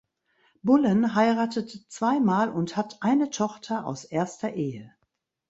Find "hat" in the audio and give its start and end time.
2.75-2.97